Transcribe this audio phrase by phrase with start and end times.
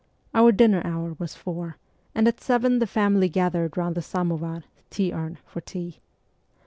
[0.33, 1.77] Our dinner hour was four,
[2.15, 5.99] and at seven the family gathered round the samovar (tea urn) for tea.